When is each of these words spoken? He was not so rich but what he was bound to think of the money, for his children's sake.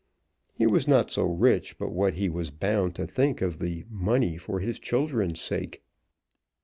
He 0.55 0.65
was 0.65 0.87
not 0.87 1.11
so 1.11 1.25
rich 1.27 1.77
but 1.77 1.91
what 1.91 2.15
he 2.15 2.27
was 2.27 2.49
bound 2.49 2.95
to 2.95 3.05
think 3.05 3.39
of 3.39 3.59
the 3.59 3.85
money, 3.87 4.35
for 4.35 4.59
his 4.59 4.79
children's 4.79 5.39
sake. 5.39 5.83